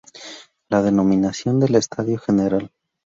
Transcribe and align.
La 0.69 0.81
denominación 0.81 1.59
del 1.59 1.75
Estadio; 1.75 2.19
"Gral. 2.27 2.71